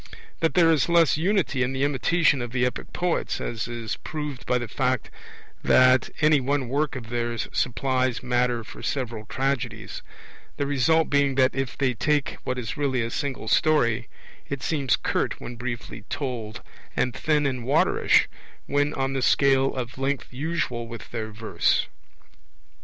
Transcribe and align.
(4) 0.09 0.19
That 0.39 0.53
there 0.55 0.71
is 0.71 0.89
less 0.89 1.15
unity 1.15 1.61
in 1.61 1.73
the 1.73 1.83
imitation 1.83 2.41
of 2.41 2.51
the 2.53 2.65
epic 2.65 2.91
poets, 2.91 3.39
as 3.39 3.67
is 3.67 3.97
proved 3.97 4.47
by 4.47 4.57
the 4.57 4.67
fact 4.67 5.11
that 5.61 6.09
any 6.21 6.39
one 6.39 6.69
work 6.69 6.95
of 6.95 7.09
theirs 7.09 7.47
supplies 7.51 8.23
matter 8.23 8.63
for 8.63 8.81
several 8.81 9.27
tragedies; 9.27 10.01
the 10.57 10.65
result 10.65 11.11
being 11.11 11.35
that, 11.35 11.53
if 11.53 11.77
they 11.77 11.93
take 11.93 12.37
what 12.43 12.57
is 12.57 12.77
really 12.77 13.03
a 13.03 13.11
single 13.11 13.47
story, 13.47 14.07
it 14.49 14.63
seems 14.63 14.95
curt 14.95 15.39
when 15.39 15.55
briefly 15.55 16.03
told, 16.09 16.63
and 16.97 17.13
thin 17.13 17.45
and 17.45 17.63
waterish 17.63 18.27
when 18.65 18.95
on 18.95 19.13
the 19.13 19.21
scale 19.21 19.75
of 19.75 19.99
length 19.99 20.33
usual 20.33 20.87
with 20.87 21.11
their 21.11 21.29
verse. 21.31 21.85